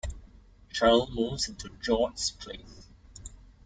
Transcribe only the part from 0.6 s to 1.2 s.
Cheryl